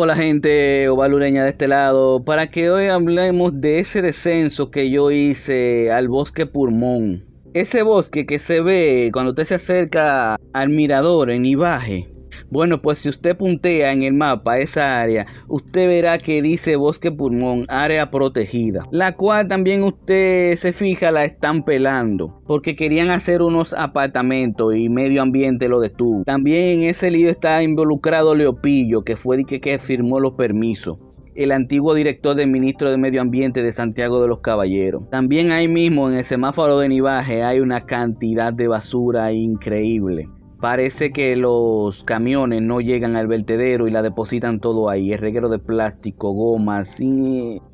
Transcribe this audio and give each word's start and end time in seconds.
Hola 0.00 0.14
gente 0.14 0.88
ovalureña 0.88 1.42
de 1.42 1.50
este 1.50 1.66
lado, 1.66 2.24
para 2.24 2.52
que 2.52 2.70
hoy 2.70 2.86
hablemos 2.86 3.60
de 3.60 3.80
ese 3.80 4.00
descenso 4.00 4.70
que 4.70 4.90
yo 4.90 5.10
hice 5.10 5.90
al 5.90 6.06
bosque 6.06 6.46
Pulmón. 6.46 7.24
Ese 7.52 7.82
bosque 7.82 8.24
que 8.24 8.38
se 8.38 8.60
ve 8.60 9.10
cuando 9.12 9.30
usted 9.30 9.46
se 9.46 9.56
acerca 9.56 10.36
al 10.52 10.68
mirador 10.68 11.32
en 11.32 11.44
Ibaje. 11.44 12.06
Bueno, 12.50 12.80
pues 12.80 13.00
si 13.00 13.10
usted 13.10 13.36
puntea 13.36 13.92
en 13.92 14.02
el 14.02 14.14
mapa 14.14 14.58
esa 14.58 15.00
área, 15.00 15.26
usted 15.48 15.86
verá 15.86 16.16
que 16.16 16.40
dice 16.40 16.76
Bosque 16.76 17.12
Pulmón, 17.12 17.66
área 17.68 18.10
protegida, 18.10 18.84
la 18.90 19.12
cual 19.12 19.48
también 19.48 19.82
usted 19.82 20.56
se 20.56 20.72
fija 20.72 21.10
la 21.10 21.24
están 21.24 21.62
pelando, 21.62 22.42
porque 22.46 22.74
querían 22.74 23.10
hacer 23.10 23.42
unos 23.42 23.74
apartamentos 23.74 24.74
y 24.74 24.88
medio 24.88 25.20
ambiente 25.20 25.68
lo 25.68 25.80
detuvo. 25.80 26.24
También 26.24 26.80
en 26.80 26.88
ese 26.88 27.10
lío 27.10 27.28
está 27.28 27.62
involucrado 27.62 28.34
Leopillo, 28.34 29.02
que 29.02 29.16
fue 29.16 29.36
el 29.36 29.46
que, 29.46 29.60
que 29.60 29.78
firmó 29.78 30.18
los 30.18 30.32
permisos 30.32 30.98
el 31.38 31.52
antiguo 31.52 31.94
director 31.94 32.34
del 32.34 32.50
ministro 32.50 32.90
de 32.90 32.96
Medio 32.96 33.20
Ambiente 33.20 33.62
de 33.62 33.70
Santiago 33.70 34.20
de 34.20 34.26
los 34.26 34.40
Caballeros. 34.40 35.08
También 35.08 35.52
ahí 35.52 35.68
mismo 35.68 36.10
en 36.10 36.16
el 36.16 36.24
semáforo 36.24 36.80
de 36.80 36.88
Nivaje 36.88 37.44
hay 37.44 37.60
una 37.60 37.86
cantidad 37.86 38.52
de 38.52 38.66
basura 38.66 39.30
increíble. 39.30 40.28
Parece 40.60 41.12
que 41.12 41.36
los 41.36 42.02
camiones 42.02 42.62
no 42.62 42.80
llegan 42.80 43.14
al 43.14 43.28
vertedero 43.28 43.86
y 43.86 43.92
la 43.92 44.02
depositan 44.02 44.58
todo 44.58 44.90
ahí. 44.90 45.12
El 45.12 45.18
reguero 45.18 45.48
de 45.48 45.60
plástico, 45.60 46.32
gomas, 46.32 46.98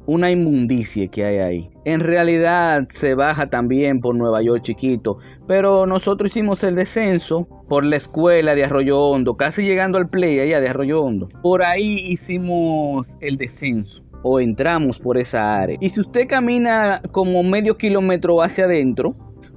una 0.06 0.30
inmundicia 0.30 1.09
que 1.09 1.25
hay 1.25 1.39
ahí. 1.39 1.70
En 1.87 2.01
realidad 2.01 2.87
se 2.91 3.15
baja 3.15 3.48
también 3.48 4.01
por 4.01 4.15
Nueva 4.15 4.42
York 4.42 4.62
chiquito, 4.62 5.16
pero 5.48 5.87
nosotros 5.87 6.30
hicimos 6.30 6.62
el 6.62 6.75
descenso 6.75 7.48
por 7.70 7.87
la 7.87 7.97
escuela 7.97 8.55
de 8.55 8.65
Arroyo 8.65 9.01
Hondo, 9.01 9.37
casi 9.39 9.62
llegando 9.62 9.97
al 9.97 10.11
play 10.11 10.41
allá 10.41 10.61
de 10.61 10.69
Arroyo 10.69 11.03
Hondo. 11.03 11.28
Por 11.42 11.62
ahí 11.62 12.01
hicimos 12.06 13.17
el 13.20 13.39
descenso 13.39 14.03
o 14.23 14.41
entramos 14.41 14.98
por 14.98 15.17
esa 15.17 15.56
área. 15.56 15.77
Y 15.80 15.91
si 15.91 16.01
usted 16.01 16.27
camina 16.27 17.01
como 17.12 17.42
medio 17.42 17.77
kilómetro 17.77 18.42
hacia 18.42 18.64
adentro, 18.64 19.12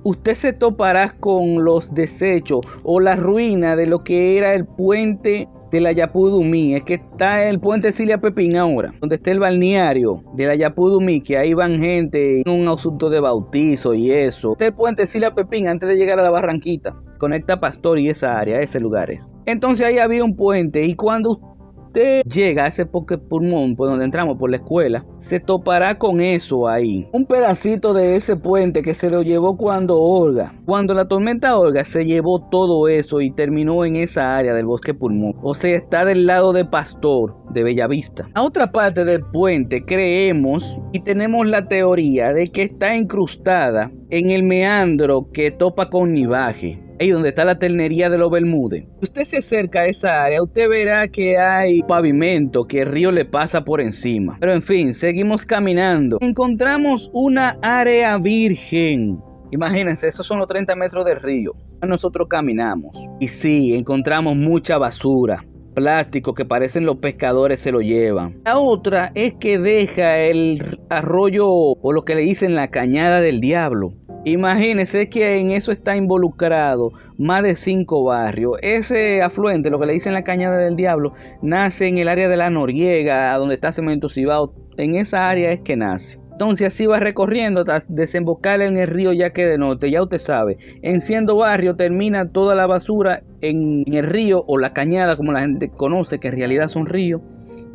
usted 0.07 0.35
se 0.35 0.53
topará 0.53 1.17
con 1.19 1.65
los 1.65 1.93
desechos 1.93 2.61
o 2.83 3.01
la 3.01 3.17
ruina 3.17 3.75
de 3.75 3.87
lo 3.87 4.05
que 4.05 4.37
era 4.37 4.53
el 4.53 4.65
puente 4.65 5.49
de 5.69 5.81
la 5.81 5.91
Yapudumí, 5.91 6.75
es 6.75 6.83
que 6.83 6.93
está 6.93 7.43
el 7.49 7.59
puente 7.59 7.91
Cilia 7.91 8.17
Pepín 8.17 8.55
ahora, 8.55 8.93
donde 9.01 9.17
está 9.17 9.31
el 9.31 9.39
balneario 9.39 10.23
de 10.33 10.45
la 10.45 10.55
Yapudumí, 10.55 11.19
que 11.19 11.37
ahí 11.37 11.53
van 11.53 11.81
gente 11.81 12.39
en 12.39 12.49
un 12.49 12.69
asunto 12.69 13.09
de 13.09 13.19
bautizo 13.19 13.93
y 13.93 14.09
eso. 14.11 14.53
Está 14.53 14.67
el 14.67 14.73
puente 14.73 15.07
Cilia 15.07 15.35
Pepín 15.35 15.67
antes 15.67 15.89
de 15.89 15.95
llegar 15.95 16.21
a 16.21 16.23
la 16.23 16.29
Barranquita, 16.29 16.95
conecta 17.17 17.59
Pastor 17.59 17.99
y 17.99 18.07
esa 18.07 18.39
área, 18.39 18.61
ese 18.61 18.79
lugares. 18.79 19.29
Entonces 19.45 19.85
ahí 19.85 19.97
había 19.97 20.23
un 20.23 20.37
puente 20.37 20.85
y 20.85 20.95
cuando 20.95 21.56
llega 21.93 22.65
a 22.65 22.67
ese 22.67 22.85
Poké 22.85 23.17
Pulmón, 23.17 23.75
por 23.75 23.89
donde 23.89 24.05
entramos, 24.05 24.37
por 24.37 24.49
la 24.49 24.57
escuela, 24.57 25.05
se 25.17 25.39
topará 25.39 25.97
con 25.97 26.21
eso 26.21 26.67
ahí. 26.67 27.07
Un 27.11 27.25
pedacito 27.25 27.93
de 27.93 28.15
ese 28.15 28.35
puente 28.35 28.81
que 28.81 28.93
se 28.93 29.09
lo 29.09 29.21
llevó 29.21 29.57
cuando 29.57 29.97
Olga. 29.97 30.53
Cuando 30.65 30.93
la 30.93 31.07
tormenta 31.07 31.57
Olga 31.57 31.83
se 31.83 32.05
llevó 32.05 32.47
todo 32.49 32.87
eso 32.87 33.21
y 33.21 33.31
terminó 33.31 33.85
en 33.85 33.95
esa 33.95 34.37
área 34.37 34.53
del 34.53 34.65
bosque 34.65 34.93
pulmón. 34.93 35.35
O 35.41 35.53
sea, 35.53 35.75
está 35.75 36.05
del 36.05 36.25
lado 36.25 36.53
de 36.53 36.65
Pastor, 36.65 37.35
de 37.51 37.63
Bellavista. 37.63 38.29
A 38.33 38.43
otra 38.43 38.71
parte 38.71 39.05
del 39.05 39.23
puente 39.23 39.83
creemos 39.83 40.79
y 40.91 40.99
tenemos 41.01 41.47
la 41.47 41.67
teoría 41.67 42.33
de 42.33 42.47
que 42.47 42.63
está 42.63 42.95
incrustada 42.95 43.91
en 44.09 44.31
el 44.31 44.43
meandro 44.43 45.29
que 45.31 45.51
topa 45.51 45.89
con 45.89 46.13
Nivaje 46.13 46.86
ahí 46.99 47.09
donde 47.09 47.29
está 47.29 47.45
la 47.45 47.59
ternería 47.59 48.09
de 48.09 48.17
los 48.17 48.31
Bermúdez. 48.31 48.85
Usted 49.01 49.23
se 49.23 49.37
acerca 49.37 49.81
a 49.81 49.85
esa 49.87 50.23
área, 50.23 50.41
usted 50.41 50.69
verá 50.69 51.07
que 51.07 51.37
hay 51.37 51.81
pavimento, 51.83 52.65
que 52.65 52.81
el 52.81 52.89
río 52.89 53.11
le 53.11 53.25
pasa 53.25 53.63
por 53.63 53.81
encima. 53.81 54.37
Pero 54.39 54.53
en 54.53 54.61
fin, 54.61 54.93
seguimos 54.93 55.45
caminando. 55.45 56.17
Encontramos 56.21 57.09
una 57.13 57.57
área 57.61 58.17
virgen. 58.17 59.19
Imagínense, 59.51 60.07
esos 60.07 60.27
son 60.27 60.39
los 60.39 60.47
30 60.47 60.75
metros 60.75 61.05
del 61.05 61.21
río. 61.21 61.53
Nosotros 61.87 62.27
caminamos. 62.27 62.97
Y 63.19 63.27
sí, 63.27 63.73
encontramos 63.73 64.35
mucha 64.35 64.77
basura 64.77 65.43
plástico 65.77 66.33
que 66.33 66.43
parecen 66.43 66.87
los 66.87 66.97
pescadores 66.97 67.59
se 67.59 67.71
lo 67.71 67.81
llevan. 67.81 68.41
La 68.45 68.57
otra 68.57 69.11
es 69.13 69.35
que 69.35 69.59
deja 69.59 70.17
el 70.17 70.79
arroyo 70.89 71.47
o 71.47 71.93
lo 71.93 72.03
que 72.03 72.15
le 72.15 72.21
dicen 72.21 72.55
la 72.55 72.69
cañada 72.69 73.21
del 73.21 73.39
diablo. 73.39 73.93
Imagínense 74.27 75.07
que 75.07 75.37
en 75.37 75.51
eso 75.51 75.71
está 75.71 75.95
involucrado 75.95 76.91
más 77.17 77.43
de 77.43 77.55
cinco 77.55 78.03
barrios. 78.03 78.57
Ese 78.61 79.21
afluente, 79.21 79.69
lo 79.69 79.79
que 79.79 79.85
le 79.85 79.93
dicen 79.93 80.11
la 80.11 80.25
cañada 80.25 80.57
del 80.57 80.75
diablo, 80.75 81.13
nace 81.41 81.87
en 81.87 81.97
el 81.97 82.09
área 82.09 82.27
de 82.27 82.35
la 82.35 82.49
Noriega, 82.49 83.33
donde 83.37 83.55
está 83.55 83.71
Cemento 83.71 84.09
Cibao. 84.09 84.53
En 84.75 84.95
esa 84.95 85.29
área 85.29 85.51
es 85.51 85.61
que 85.61 85.77
nace. 85.77 86.19
Entonces 86.33 86.67
así 86.67 86.85
va 86.85 86.99
recorriendo 86.99 87.61
hasta 87.61 87.85
desembocar 87.87 88.59
en 88.59 88.75
el 88.75 88.89
río 88.89 89.13
ya 89.13 89.29
que 89.29 89.45
de 89.45 89.57
norte, 89.57 89.89
ya 89.89 90.03
usted 90.03 90.19
sabe. 90.19 90.57
En 90.81 90.99
siendo 90.99 91.37
barrio 91.37 91.77
termina 91.77 92.29
toda 92.29 92.53
la 92.53 92.67
basura 92.67 93.23
en, 93.39 93.85
en 93.87 93.93
el 93.93 94.07
río 94.07 94.43
o 94.45 94.57
la 94.57 94.73
cañada, 94.73 95.15
como 95.15 95.31
la 95.31 95.39
gente 95.39 95.69
conoce, 95.69 96.19
que 96.19 96.27
en 96.27 96.35
realidad 96.35 96.67
son 96.67 96.85
ríos. 96.85 97.21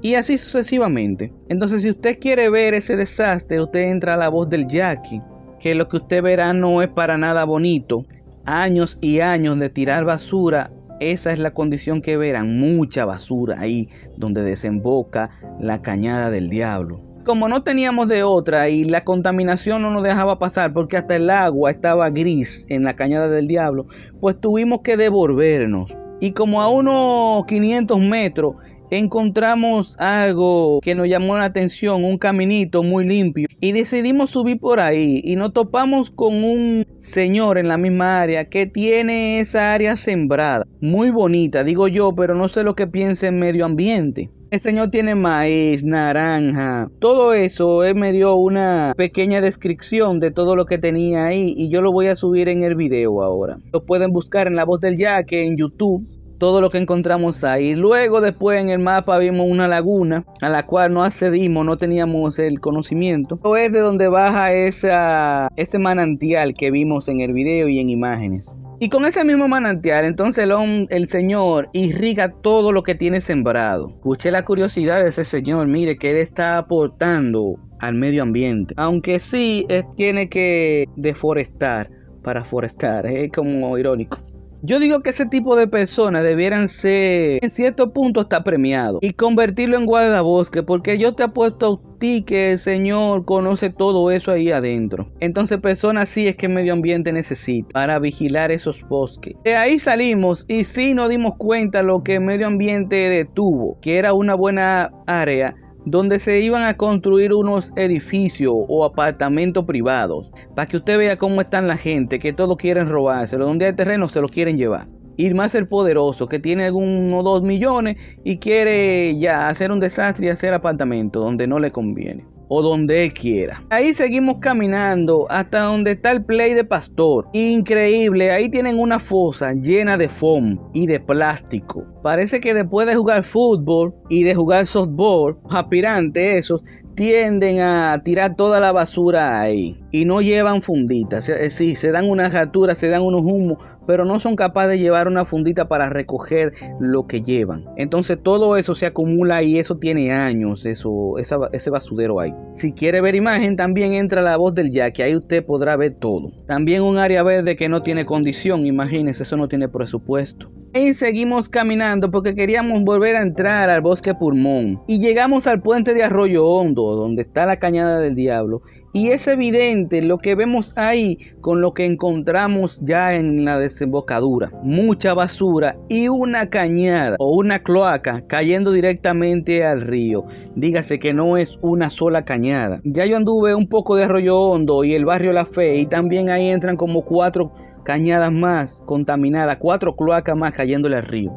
Y 0.03 0.17
así 0.17 0.37
sucesivamente. 0.37 1.33
Entonces 1.49 1.81
si 1.81 1.89
usted 1.89 2.19
quiere 2.21 2.51
ver 2.51 2.75
ese 2.75 2.95
desastre, 2.95 3.59
usted 3.59 3.85
entra 3.85 4.15
a 4.15 4.19
la 4.19 4.29
voz 4.29 4.51
del 4.51 4.69
Jackie 4.69 5.23
que 5.63 5.77
lo 5.77 5.89
que 5.89 5.99
usted 5.99 6.23
verá 6.23 6.53
no 6.53 6.83
es 6.83 6.89
para 6.89 7.17
nada 7.17 7.45
bonito. 7.45 8.05
Años 8.45 8.99
y 9.01 9.21
años 9.21 9.59
de 9.61 9.71
tirar 9.71 10.05
basura, 10.05 10.73
esa 10.99 11.33
es 11.33 11.39
la 11.39 11.53
condición 11.53 12.03
que 12.03 12.17
verán, 12.17 12.59
mucha 12.59 13.05
basura 13.05 13.61
ahí 13.61 13.89
donde 14.17 14.43
desemboca 14.43 15.31
la 15.61 15.81
cañada 15.81 16.31
del 16.31 16.51
diablo. 16.51 17.01
Como 17.25 17.49
no 17.49 17.63
teníamos 17.63 18.09
de 18.09 18.25
otra 18.25 18.69
y 18.69 18.83
la 18.83 19.05
contaminación 19.05 19.83
no 19.83 19.91
nos 19.91 20.03
dejaba 20.03 20.41
pasar 20.41 20.73
porque 20.73 20.97
hasta 20.97 21.15
el 21.15 21.31
agua 21.31 21.71
estaba 21.71 22.11
gris 22.11 22.67
en 22.69 22.83
la 22.83 22.97
cañada 22.97 23.29
del 23.29 23.47
diablo, 23.47 23.87
pues 24.21 24.41
tuvimos 24.41 24.81
que 24.83 24.97
devolvernos. 24.97 25.95
Y 26.19 26.33
como 26.33 26.61
a 26.61 26.69
unos 26.69 27.47
500 27.47 27.99
metros 28.01 28.57
encontramos 28.99 29.97
algo 29.99 30.81
que 30.83 30.95
nos 30.95 31.09
llamó 31.09 31.39
la 31.39 31.47
atención, 31.47 32.05
un 32.05 32.19
caminito 32.19 32.83
muy 32.83 33.07
limpio 33.07 33.49
y 33.61 33.73
decidimos 33.73 34.31
subir 34.31 34.59
por 34.59 34.81
ahí 34.81 35.21
y 35.25 35.37
nos 35.37 35.53
topamos 35.53 36.11
con 36.11 36.45
un 36.45 36.87
señor 36.99 37.59
en 37.59 37.69
la 37.69 37.79
misma 37.79 38.21
área 38.21 38.45
que 38.47 38.67
tiene 38.67 39.41
esa 39.41 39.73
área 39.73 39.97
sembrada, 39.97 40.67
muy 40.81 41.11
bonita, 41.11 41.65
digo 41.65 41.89
yo, 41.89 42.13
pero 42.15 42.35
no 42.35 42.49
sé 42.49 42.65
lo 42.65 42.75
que 42.75 42.87
piensa 42.87 43.29
en 43.29 43.39
medio 43.39 43.65
ambiente. 43.65 44.31
El 44.51 44.61
señor 44.61 44.91
tiene 44.91 45.15
maíz, 45.15 45.83
naranja, 45.83 46.91
todo 46.99 47.33
eso. 47.33 47.85
Él 47.85 47.95
me 47.95 48.13
dio 48.13 48.35
una 48.35 48.93
pequeña 48.99 49.41
descripción 49.41 50.21
de 50.21 50.31
todo 50.31 50.57
lo 50.57 50.67
que 50.67 50.77
tenía 50.77 51.25
ahí 51.25 51.55
y 51.57 51.71
yo 51.71 51.81
lo 51.81 51.91
voy 51.91 52.09
a 52.09 52.17
subir 52.17 52.51
en 52.51 52.63
el 52.63 52.75
video 52.75 53.23
ahora. 53.23 53.57
Lo 53.73 53.87
pueden 53.87 54.13
buscar 54.13 54.49
en 54.49 54.57
la 54.57 54.67
voz 54.67 54.83
del 54.83 54.99
yaque 54.99 55.47
en 55.47 55.57
YouTube 55.57 56.07
todo 56.43 56.61
lo 56.61 56.71
que 56.71 56.79
encontramos 56.79 57.45
ahí. 57.45 57.77
Luego 57.77 58.21
después 58.21 58.61
en 58.61 58.69
el 58.69 58.81
mapa 58.81 59.17
vimos 59.19 59.47
una 59.49 59.69
laguna 59.69 60.25
a 60.41 60.49
la 60.49 60.67
cual 60.67 60.93
no 60.93 61.05
accedimos, 61.05 61.65
no 61.65 61.77
teníamos 61.77 62.37
el 62.41 62.59
conocimiento. 62.59 63.39
Es 63.57 63.71
de 63.71 63.79
donde 63.79 64.09
baja 64.09 64.53
esa, 64.53 65.47
ese 65.55 65.79
manantial 65.79 66.55
que 66.55 66.73
vimos 66.73 67.07
en 67.07 67.21
el 67.21 67.33
video 67.33 67.69
y 67.69 67.79
en 67.79 67.91
imágenes. 67.91 68.45
Y 68.81 68.89
con 68.89 69.05
ese 69.05 69.25
mismo 69.25 69.47
manantial, 69.47 70.05
entonces 70.05 70.49
el, 70.89 71.09
Señor 71.09 71.69
irriga 71.73 72.33
todo 72.43 72.73
lo 72.73 72.83
que 72.83 72.97
tiene 72.97 73.21
sembrado. 73.21 73.91
Escuché 73.91 74.33
la 74.33 74.45
curiosidad 74.45 75.01
de 75.01 75.11
ese 75.11 75.23
Señor, 75.23 75.69
mire 75.69 75.97
que 75.97 76.11
Él 76.11 76.17
está 76.17 76.59
aportando 76.59 77.55
al 77.79 77.95
medio 77.95 78.25
ambiente. 78.25 78.75
Aunque 78.77 79.21
sí, 79.21 79.65
tiene 79.97 80.29
que 80.29 80.87
deforestar 80.97 81.89
para 82.25 82.45
forestar, 82.45 83.07
es 83.07 83.31
como 83.31 83.79
irónico. 83.79 84.19
Yo 84.65 84.79
digo 84.79 85.01
que 85.01 85.11
ese 85.11 85.27
tipo 85.27 85.57
de 85.57 85.67
personas 85.67 86.23
debieran 86.23 86.69
ser, 86.69 87.43
en 87.43 87.51
cierto 87.51 87.93
punto 87.93 88.21
está 88.21 88.45
premiado 88.45 89.01
y 89.03 89.13
convertirlo 89.15 89.77
en 89.77 89.87
guardabosque 89.87 90.63
porque 90.63 90.99
yo 90.99 91.17
te 91.17 91.25
apuesto 91.25 91.81
a 91.85 91.99
ti 91.99 92.23
que 92.23 92.53
el 92.53 92.61
Señor 92.61 93.25
conoce 93.25 93.71
todo 93.71 94.13
eso 94.13 94.31
ahí 94.31 94.53
adentro. 94.53 95.07
Entonces 95.19 95.59
personas 95.59 96.11
sí 96.11 96.29
es 96.29 96.37
que 96.37 96.47
el 96.47 96.53
medio 96.53 96.75
ambiente 96.75 97.13
necesita 97.13 97.71
para 97.73 97.99
vigilar 97.99 98.53
esos 98.53 98.87
bosques. 98.89 99.35
De 99.43 99.57
ahí 99.57 99.81
salimos 99.81 100.45
y 100.47 100.63
sí 100.63 100.95
nos 100.95 101.09
dimos 101.09 101.35
cuenta 101.39 101.83
lo 101.83 102.05
que 102.05 102.15
el 102.15 102.21
medio 102.21 102.47
ambiente 102.47 102.95
detuvo, 102.95 103.81
que 103.81 103.99
era 103.99 104.13
una 104.13 104.37
buena 104.37 104.93
área 105.09 105.57
donde 105.85 106.19
se 106.19 106.41
iban 106.41 106.63
a 106.63 106.77
construir 106.77 107.33
unos 107.33 107.73
edificios 107.77 108.53
o 108.55 108.85
apartamentos 108.85 109.65
privados, 109.65 110.31
para 110.55 110.67
que 110.67 110.77
usted 110.77 110.99
vea 110.99 111.17
cómo 111.17 111.41
están 111.41 111.69
la 111.69 111.77
gente, 111.77 112.19
que 112.19 112.33
todos 112.33 112.57
quieren 112.57 112.89
robárselo, 112.89 113.45
donde 113.45 113.67
hay 113.67 113.73
terreno 113.75 114.09
se 114.09 114.21
lo 114.21 114.29
quieren 114.29 114.57
llevar. 114.57 114.89
Ir 115.17 115.35
más 115.35 115.55
el 115.55 115.69
poderoso 115.69 116.27
que 116.27 116.39
tiene 116.39 116.71
uno 116.71 117.19
o 117.19 117.23
dos 117.23 117.43
millones 117.43 117.97
y 118.25 118.39
quiere 118.39 119.19
ya 119.19 119.49
hacer 119.49 119.71
un 119.71 119.81
desastre 119.81 120.27
y 120.27 120.31
hacer 120.31 120.55
apartamento 120.55 121.21
donde 121.21 121.47
no 121.47 121.59
le 121.59 121.71
conviene 121.71 122.25
o 122.55 122.61
donde 122.61 123.05
él 123.05 123.15
quiera. 123.15 123.63
Ahí 123.71 123.95
seguimos 123.95 124.37
caminando 124.39 125.27
hasta 125.31 125.61
donde 125.61 125.93
está 125.93 126.11
el 126.11 126.23
play 126.23 126.53
de 126.53 126.65
pastor. 126.65 127.27
Increíble, 127.33 128.31
ahí 128.31 128.51
tienen 128.51 128.79
una 128.79 129.01
fosa 129.01 129.55
llena 129.55 129.97
de 129.97 130.11
foam 130.11 130.59
y 130.75 130.87
de 130.87 131.01
plástico 131.01 131.87
Parece 132.03 132.41
que 132.41 132.53
después 132.53 132.87
de 132.87 132.97
jugar 132.97 133.23
fútbol 133.23 133.95
y 134.09 134.25
de 134.25 134.35
jugar 134.35 134.67
softball, 134.67 135.39
aspirantes 135.51 136.39
esos 136.39 136.63
tienden 136.95 137.61
a 137.61 138.03
tirar 138.05 138.37
toda 138.37 138.61
la 138.61 138.73
basura 138.73 139.41
ahí 139.41 139.81
y 139.93 140.05
no 140.05 140.21
llevan 140.21 140.63
funditas. 140.63 141.31
Sí, 141.51 141.77
se 141.77 141.91
dan 141.93 142.11
unas 142.11 142.35
alturas, 142.35 142.79
se 142.79 142.89
dan 142.89 143.03
unos 143.03 143.23
humos, 143.23 143.59
pero 143.87 144.05
no 144.05 144.19
son 144.19 144.37
capaces 144.37 144.73
de 144.73 144.79
llevar 144.79 145.07
una 145.07 145.25
fundita 145.25 145.69
para 145.69 145.89
recoger 145.91 146.53
lo 146.81 147.07
que 147.07 147.23
llevan. 147.23 147.65
Entonces 147.77 148.19
todo 148.23 148.57
eso 148.57 148.75
se 148.75 148.87
acumula 148.87 149.43
y 149.43 149.59
eso 149.59 149.79
tiene 149.79 150.13
años, 150.13 150.67
eso, 150.67 151.15
ese 151.19 151.71
basudero 151.71 152.21
ahí. 152.21 152.35
Si 152.53 152.73
quiere 152.73 153.01
ver 153.01 153.15
imagen, 153.15 153.57
también 153.57 153.95
entra 153.95 154.23
la 154.23 154.37
voz 154.37 154.55
del 154.55 154.73
que 154.93 155.03
ahí 155.03 155.17
usted 155.17 155.45
podrá 155.45 155.77
ver 155.77 155.95
todo. 155.95 156.31
También 156.47 156.83
un 156.83 156.99
área 156.99 157.23
verde 157.23 157.57
que 157.57 157.69
no 157.69 157.83
tiene 157.83 158.05
condición, 158.05 158.67
imagínense, 158.67 159.23
eso 159.23 159.37
no 159.37 159.49
tiene 159.49 159.69
presupuesto. 159.69 160.51
Y 160.75 160.95
seguimos 160.95 161.51
caminando 161.51 162.11
porque 162.11 162.35
queríamos 162.35 162.83
volver 162.83 163.17
a 163.17 163.23
entrar 163.23 163.69
al 163.69 163.83
bosque 163.83 164.15
Pulmón. 164.15 164.81
Y 164.87 165.01
llegamos 165.01 165.47
al 165.47 165.61
puente 165.61 165.93
de 165.93 166.03
Arroyo 166.03 166.47
Hondo, 166.47 166.97
donde 166.97 167.23
está 167.23 167.45
la 167.45 167.59
cañada 167.59 167.99
del 167.99 168.15
diablo. 168.15 168.63
Y 168.95 169.09
es 169.11 169.27
evidente 169.27 170.03
lo 170.03 170.19
que 170.19 170.35
vemos 170.35 170.75
ahí 170.77 171.19
con 171.41 171.63
lo 171.63 171.73
que 171.73 171.87
encontramos 171.87 172.81
ya 172.83 173.15
en 173.15 173.45
la 173.45 173.59
desembocadura. 173.59 174.51
Mucha 174.63 175.15
basura 175.15 175.77
y 175.89 176.09
una 176.09 176.51
cañada 176.51 177.17
o 177.19 177.35
una 177.35 177.63
cloaca 177.63 178.25
cayendo 178.27 178.71
directamente 178.71 179.65
al 179.65 179.81
río. 179.81 180.25
Dígase 180.57 180.99
que 180.99 181.15
no 181.15 181.39
es 181.39 181.59
una 181.63 181.89
sola 181.89 182.25
cañada. 182.25 182.81
Ya 182.85 183.07
yo 183.07 183.17
anduve 183.17 183.55
un 183.55 183.67
poco 183.67 183.97
de 183.97 184.05
Arroyo 184.05 184.39
Hondo 184.39 184.85
y 184.85 184.95
el 184.95 185.07
barrio 185.07 185.33
La 185.33 185.47
Fe 185.47 185.77
y 185.77 185.87
también 185.87 186.29
ahí 186.29 186.49
entran 186.49 186.77
como 186.77 187.03
cuatro 187.03 187.53
cañadas 187.85 188.33
más 188.33 188.83
contaminadas, 188.87 189.59
cuatro 189.59 189.97
cloacas 189.97 190.37
más 190.37 190.53
cayéndole 190.53 190.97
al 190.97 191.05
río. 191.05 191.33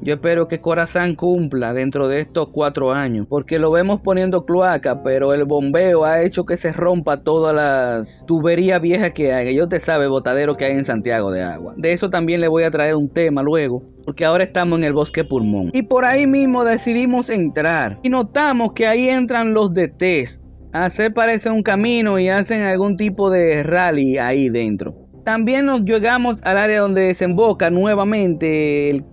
Yo 0.00 0.14
espero 0.14 0.48
que 0.48 0.60
Corazán 0.60 1.14
cumpla 1.14 1.72
dentro 1.72 2.08
de 2.08 2.20
estos 2.20 2.48
cuatro 2.48 2.92
años, 2.92 3.26
porque 3.28 3.58
lo 3.58 3.70
vemos 3.70 4.00
poniendo 4.00 4.44
cloaca, 4.44 5.02
pero 5.02 5.34
el 5.34 5.44
bombeo 5.44 6.04
ha 6.04 6.22
hecho 6.22 6.44
que 6.44 6.56
se 6.56 6.72
rompa 6.72 7.22
todas 7.22 7.54
las 7.54 8.24
tuberías 8.26 8.80
viejas 8.80 9.12
que 9.12 9.32
hay. 9.32 9.54
Yo 9.54 9.68
te 9.68 9.80
sabe, 9.80 10.06
botadero 10.08 10.56
que 10.56 10.64
hay 10.64 10.72
en 10.72 10.84
Santiago 10.84 11.30
de 11.30 11.42
agua. 11.42 11.74
De 11.76 11.92
eso 11.92 12.10
también 12.10 12.40
le 12.40 12.48
voy 12.48 12.64
a 12.64 12.70
traer 12.70 12.94
un 12.94 13.08
tema 13.08 13.42
luego, 13.42 13.82
porque 14.04 14.24
ahora 14.24 14.44
estamos 14.44 14.78
en 14.78 14.84
el 14.84 14.92
bosque 14.92 15.24
pulmón. 15.24 15.70
Y 15.72 15.82
por 15.82 16.04
ahí 16.04 16.26
mismo 16.26 16.64
decidimos 16.64 17.30
entrar 17.30 17.98
y 18.02 18.08
notamos 18.08 18.72
que 18.72 18.86
ahí 18.86 19.08
entran 19.08 19.54
los 19.54 19.72
de 19.72 19.88
test. 19.88 20.42
Hacer 20.72 21.14
parece 21.14 21.48
un 21.50 21.62
camino 21.62 22.18
y 22.18 22.28
hacen 22.28 22.60
algún 22.60 22.96
tipo 22.96 23.30
de 23.30 23.62
rally 23.62 24.18
ahí 24.18 24.50
dentro. 24.50 25.07
También 25.28 25.66
nos 25.66 25.84
llegamos 25.84 26.40
al 26.42 26.56
área 26.56 26.80
donde 26.80 27.02
desemboca 27.02 27.68
nuevamente 27.68 29.04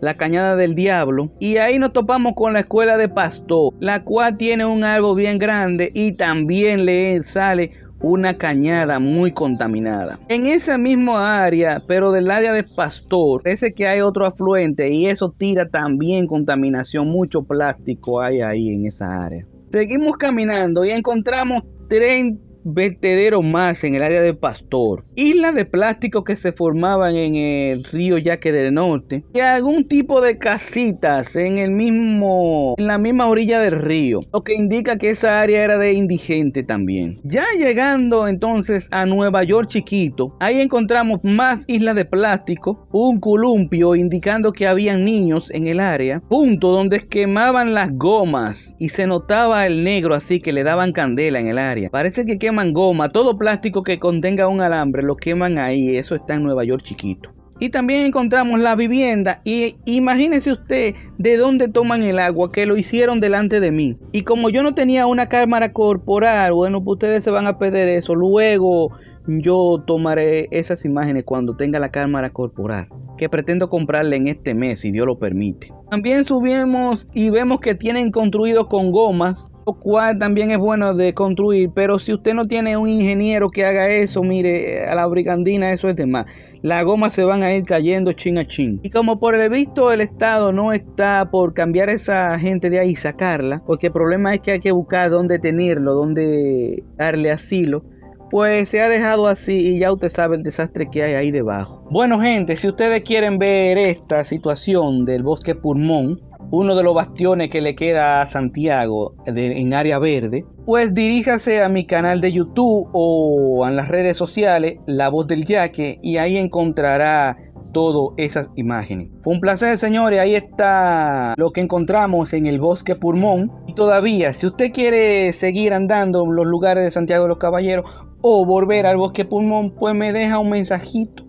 la 0.00 0.16
cañada 0.16 0.54
del 0.54 0.76
diablo 0.76 1.32
y 1.40 1.56
ahí 1.56 1.80
nos 1.80 1.92
topamos 1.92 2.34
con 2.36 2.52
la 2.52 2.60
escuela 2.60 2.96
de 2.96 3.08
pastor, 3.08 3.74
la 3.80 4.04
cual 4.04 4.36
tiene 4.36 4.64
un 4.64 4.84
árbol 4.84 5.16
bien 5.16 5.36
grande 5.36 5.90
y 5.92 6.12
también 6.12 6.84
le 6.84 7.20
sale 7.24 7.72
una 8.00 8.38
cañada 8.38 9.00
muy 9.00 9.32
contaminada. 9.32 10.20
En 10.28 10.46
esa 10.46 10.78
misma 10.78 11.42
área, 11.42 11.82
pero 11.88 12.12
del 12.12 12.30
área 12.30 12.52
de 12.52 12.62
Pastor, 12.62 13.42
parece 13.42 13.72
que 13.72 13.88
hay 13.88 14.00
otro 14.00 14.26
afluente 14.26 14.88
y 14.94 15.08
eso 15.08 15.34
tira 15.36 15.68
también 15.68 16.28
contaminación, 16.28 17.08
mucho 17.08 17.42
plástico 17.42 18.20
hay 18.20 18.42
ahí 18.42 18.68
en 18.68 18.86
esa 18.86 19.24
área. 19.24 19.44
Seguimos 19.72 20.18
caminando 20.18 20.84
y 20.84 20.90
encontramos 20.90 21.64
30 21.88 22.47
vertedero 22.64 23.42
más 23.42 23.84
en 23.84 23.94
el 23.94 24.02
área 24.02 24.20
de 24.20 24.34
Pastor, 24.34 25.04
islas 25.14 25.54
de 25.54 25.64
plástico 25.64 26.24
que 26.24 26.36
se 26.36 26.52
formaban 26.52 27.16
en 27.16 27.34
el 27.34 27.84
río 27.84 28.18
Yaque 28.18 28.52
del 28.52 28.74
Norte 28.74 29.24
y 29.34 29.40
algún 29.40 29.84
tipo 29.84 30.20
de 30.20 30.38
casitas 30.38 31.36
en 31.36 31.58
el 31.58 31.70
mismo 31.70 32.74
en 32.78 32.86
la 32.86 32.98
misma 32.98 33.26
orilla 33.26 33.60
del 33.60 33.80
río, 33.80 34.20
lo 34.32 34.42
que 34.42 34.54
indica 34.54 34.96
que 34.96 35.10
esa 35.10 35.40
área 35.40 35.64
era 35.64 35.78
de 35.78 35.92
indigente 35.92 36.62
también. 36.62 37.20
Ya 37.24 37.44
llegando 37.56 38.28
entonces 38.28 38.88
a 38.90 39.06
Nueva 39.06 39.42
York 39.44 39.68
chiquito, 39.68 40.36
ahí 40.40 40.60
encontramos 40.60 41.20
más 41.22 41.64
islas 41.66 41.94
de 41.94 42.04
plástico, 42.04 42.86
un 42.92 43.20
columpio 43.20 43.94
indicando 43.94 44.52
que 44.52 44.66
habían 44.66 45.04
niños 45.04 45.50
en 45.50 45.66
el 45.66 45.80
área, 45.80 46.20
punto 46.20 46.70
donde 46.70 47.06
quemaban 47.06 47.74
las 47.74 47.90
gomas 47.96 48.74
y 48.78 48.90
se 48.90 49.06
notaba 49.06 49.66
el 49.66 49.84
negro 49.84 50.14
así 50.14 50.40
que 50.40 50.52
le 50.52 50.64
daban 50.64 50.92
candela 50.92 51.40
en 51.40 51.48
el 51.48 51.58
área. 51.58 51.90
Parece 51.90 52.24
que 52.24 52.38
queman 52.48 52.72
goma, 52.72 53.10
todo 53.10 53.36
plástico 53.36 53.82
que 53.82 53.98
contenga 53.98 54.48
un 54.48 54.62
alambre, 54.62 55.02
lo 55.02 55.16
queman 55.16 55.58
ahí. 55.58 55.98
Eso 55.98 56.14
está 56.14 56.32
en 56.32 56.44
Nueva 56.44 56.64
York 56.64 56.82
chiquito. 56.82 57.30
Y 57.60 57.68
también 57.68 58.06
encontramos 58.06 58.58
la 58.58 58.74
vivienda 58.74 59.42
y 59.44 59.76
imagínese 59.84 60.52
usted 60.52 60.94
de 61.18 61.36
dónde 61.36 61.68
toman 61.68 62.02
el 62.04 62.18
agua, 62.18 62.48
que 62.50 62.64
lo 62.64 62.78
hicieron 62.78 63.20
delante 63.20 63.60
de 63.60 63.70
mí. 63.70 63.98
Y 64.12 64.22
como 64.22 64.48
yo 64.48 64.62
no 64.62 64.72
tenía 64.72 65.06
una 65.06 65.28
cámara 65.28 65.74
corporal, 65.74 66.54
bueno, 66.54 66.82
pues 66.82 66.94
ustedes 66.94 67.22
se 67.22 67.30
van 67.30 67.46
a 67.46 67.58
perder 67.58 67.88
eso. 67.88 68.14
Luego 68.14 68.92
yo 69.26 69.84
tomaré 69.86 70.48
esas 70.50 70.86
imágenes 70.86 71.24
cuando 71.24 71.54
tenga 71.54 71.78
la 71.78 71.90
cámara 71.90 72.30
corporal, 72.30 72.88
que 73.18 73.28
pretendo 73.28 73.68
comprarle 73.68 74.16
en 74.16 74.28
este 74.28 74.54
mes, 74.54 74.80
si 74.80 74.90
Dios 74.90 75.06
lo 75.06 75.18
permite. 75.18 75.70
También 75.90 76.24
subimos 76.24 77.08
y 77.12 77.28
vemos 77.28 77.60
que 77.60 77.74
tienen 77.74 78.10
construido 78.10 78.68
con 78.68 78.90
gomas 78.90 79.48
cual 79.74 80.18
también 80.18 80.50
es 80.50 80.58
bueno 80.58 80.94
de 80.94 81.14
construir, 81.14 81.70
pero 81.74 81.98
si 81.98 82.12
usted 82.12 82.34
no 82.34 82.46
tiene 82.46 82.76
un 82.76 82.88
ingeniero 82.88 83.50
que 83.50 83.64
haga 83.64 83.88
eso, 83.88 84.22
mire, 84.22 84.86
a 84.86 84.94
la 84.94 85.06
brigandina 85.06 85.72
eso 85.72 85.88
es 85.88 85.96
de 85.96 86.06
más. 86.06 86.26
Las 86.62 86.84
gomas 86.84 87.12
se 87.12 87.24
van 87.24 87.42
a 87.42 87.54
ir 87.54 87.64
cayendo 87.64 88.12
chin 88.12 88.38
a 88.38 88.46
chin. 88.46 88.80
Y 88.82 88.90
como 88.90 89.18
por 89.18 89.34
el 89.34 89.50
visto 89.50 89.92
el 89.92 90.00
Estado 90.00 90.52
no 90.52 90.72
está 90.72 91.30
por 91.30 91.54
cambiar 91.54 91.90
esa 91.90 92.38
gente 92.38 92.70
de 92.70 92.80
ahí 92.80 92.90
y 92.90 92.96
sacarla, 92.96 93.62
porque 93.66 93.88
el 93.88 93.92
problema 93.92 94.34
es 94.34 94.40
que 94.40 94.52
hay 94.52 94.60
que 94.60 94.72
buscar 94.72 95.10
dónde 95.10 95.38
tenerlo, 95.38 95.94
dónde 95.94 96.82
darle 96.96 97.30
asilo 97.30 97.82
pues 98.30 98.68
se 98.68 98.80
ha 98.80 98.88
dejado 98.88 99.26
así 99.26 99.54
y 99.54 99.78
ya 99.78 99.92
usted 99.92 100.10
sabe 100.10 100.36
el 100.36 100.42
desastre 100.42 100.88
que 100.90 101.02
hay 101.02 101.14
ahí 101.14 101.30
debajo. 101.30 101.82
Bueno 101.90 102.20
gente, 102.20 102.56
si 102.56 102.68
ustedes 102.68 103.02
quieren 103.02 103.38
ver 103.38 103.78
esta 103.78 104.24
situación 104.24 105.04
del 105.04 105.22
bosque 105.22 105.54
pulmón, 105.54 106.20
uno 106.50 106.74
de 106.74 106.82
los 106.82 106.94
bastiones 106.94 107.50
que 107.50 107.60
le 107.60 107.74
queda 107.74 108.22
a 108.22 108.26
Santiago 108.26 109.14
en 109.26 109.74
área 109.74 109.98
verde, 109.98 110.44
pues 110.64 110.94
diríjase 110.94 111.62
a 111.62 111.68
mi 111.68 111.86
canal 111.86 112.20
de 112.20 112.32
YouTube 112.32 112.88
o 112.92 113.66
en 113.66 113.76
las 113.76 113.88
redes 113.88 114.16
sociales 114.16 114.76
La 114.86 115.08
Voz 115.08 115.26
del 115.26 115.44
Yaque 115.44 115.98
y 116.02 116.16
ahí 116.16 116.36
encontrará 116.36 117.36
todas 117.72 118.14
esas 118.16 118.50
imágenes. 118.56 119.10
Fue 119.20 119.34
un 119.34 119.40
placer, 119.40 119.76
señores. 119.78 120.20
Ahí 120.20 120.34
está 120.34 121.34
lo 121.36 121.52
que 121.52 121.60
encontramos 121.60 122.32
en 122.32 122.46
el 122.46 122.60
bosque 122.60 122.96
Pulmón. 122.96 123.52
Y 123.66 123.74
todavía, 123.74 124.32
si 124.32 124.46
usted 124.46 124.72
quiere 124.72 125.32
seguir 125.32 125.72
andando 125.72 126.24
en 126.24 126.34
los 126.34 126.46
lugares 126.46 126.84
de 126.84 126.90
Santiago 126.90 127.24
de 127.24 127.28
los 127.28 127.38
Caballeros 127.38 127.84
o 128.22 128.44
volver 128.46 128.86
al 128.86 128.96
bosque 128.96 129.24
Pulmón, 129.24 129.74
pues 129.74 129.94
me 129.94 130.12
deja 130.12 130.38
un 130.38 130.50
mensajito 130.50 131.24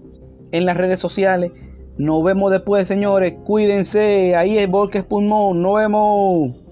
en 0.51 0.65
las 0.65 0.77
redes 0.77 0.99
sociales 0.99 1.51
nos 1.99 2.23
vemos 2.23 2.49
después, 2.49 2.87
señores. 2.87 3.33
Cuídense. 3.43 4.33
Ahí 4.33 4.57
es 4.57 4.69
Volques 4.69 5.03
Pulmón. 5.03 5.61
Nos 5.61 5.75
vemos. 5.75 6.68